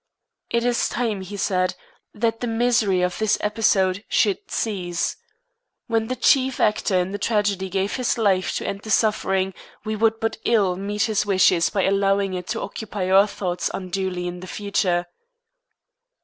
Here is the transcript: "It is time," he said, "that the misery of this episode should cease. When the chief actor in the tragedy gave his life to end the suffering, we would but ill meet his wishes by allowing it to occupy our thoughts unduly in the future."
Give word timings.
"It 0.49 0.65
is 0.65 0.89
time," 0.89 1.21
he 1.21 1.37
said, 1.37 1.75
"that 2.11 2.39
the 2.39 2.47
misery 2.47 3.03
of 3.03 3.19
this 3.19 3.37
episode 3.39 4.03
should 4.09 4.39
cease. 4.49 5.15
When 5.85 6.07
the 6.07 6.15
chief 6.15 6.59
actor 6.59 6.95
in 6.97 7.11
the 7.11 7.19
tragedy 7.19 7.69
gave 7.69 7.97
his 7.97 8.17
life 8.17 8.55
to 8.55 8.65
end 8.65 8.81
the 8.81 8.89
suffering, 8.89 9.53
we 9.85 9.95
would 9.95 10.19
but 10.19 10.37
ill 10.43 10.75
meet 10.75 11.03
his 11.03 11.23
wishes 11.27 11.69
by 11.69 11.83
allowing 11.83 12.33
it 12.33 12.47
to 12.47 12.61
occupy 12.61 13.11
our 13.11 13.27
thoughts 13.27 13.69
unduly 13.75 14.25
in 14.25 14.39
the 14.39 14.47
future." 14.47 15.05